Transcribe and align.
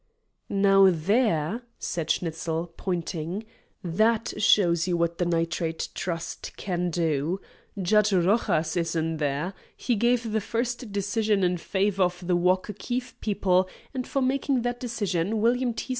"Now, 0.49 0.87
there," 0.89 1.61
said 1.77 2.09
Schnitzel, 2.09 2.73
pointing, 2.75 3.45
"that 3.83 4.33
shows 4.41 4.87
you 4.87 4.97
what 4.97 5.19
the 5.19 5.27
Nitrate 5.27 5.89
Trust 5.93 6.53
can 6.57 6.89
do. 6.89 7.39
Judge 7.79 8.11
Rojas 8.11 8.75
is 8.75 8.95
in 8.95 9.17
there. 9.17 9.53
He 9.77 9.93
gave 9.93 10.31
the 10.31 10.41
first 10.41 10.91
decision 10.91 11.43
in 11.43 11.57
favor 11.57 12.01
of 12.01 12.25
the 12.25 12.35
Walker 12.35 12.73
Keefe 12.73 13.13
people, 13.21 13.69
and 13.93 14.07
for 14.07 14.23
making 14.23 14.63
that 14.63 14.79
decision 14.79 15.39
William 15.39 15.71
T. 15.71 15.89